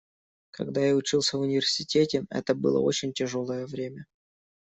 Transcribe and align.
Когда 0.49 0.81
я 0.81 0.95
учился 0.95 1.37
в 1.37 1.41
университете, 1.41 2.25
это 2.31 2.55
было 2.55 2.79
очень 2.79 3.13
тяжелое 3.13 3.67
время. 3.67 4.07